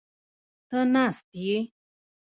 [0.69, 1.57] ته ناست یې؟